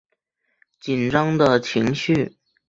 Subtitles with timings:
[0.79, 2.35] 紧张的情绪